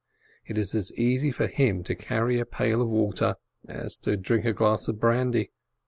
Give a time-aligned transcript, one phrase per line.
[0.47, 3.35] It is as easy for him to carry a pail of water
[3.67, 5.51] as to drink a glass of brandy.